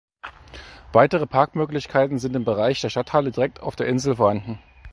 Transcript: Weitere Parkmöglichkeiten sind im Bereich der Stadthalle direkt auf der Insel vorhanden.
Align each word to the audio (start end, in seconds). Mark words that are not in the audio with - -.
Weitere 0.93 1.27
Parkmöglichkeiten 1.27 2.17
sind 2.17 2.35
im 2.35 2.43
Bereich 2.43 2.81
der 2.81 2.89
Stadthalle 2.89 3.29
direkt 3.29 3.59
auf 3.59 3.75
der 3.75 3.85
Insel 3.85 4.15
vorhanden. 4.15 4.57